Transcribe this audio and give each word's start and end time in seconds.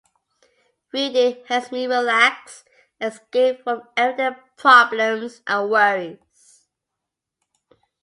Reading 0.91 1.43
helps 1.45 1.71
me 1.71 1.85
relax 1.85 2.63
and 2.99 3.13
escape 3.13 3.63
from 3.63 3.83
everyday 3.95 4.35
problems 4.57 5.43
and 5.45 5.69
worries. 5.69 6.65